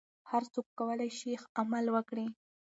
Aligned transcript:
هر 0.31 0.43
څوک 0.53 0.67
کولای 0.77 1.09
شي 1.17 1.31
عمل 1.61 1.85
وکړي. 1.95 2.27